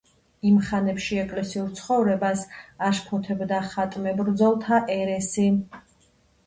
[0.51, 2.43] იმ ხანებში ეკლესიურ ცხოვრებას
[2.89, 5.49] აშფოთებდა ხატმებრძოლთა ერესი.